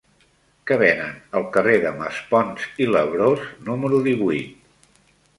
[0.69, 4.97] Què venen al carrer de Maspons i Labrós número divuit?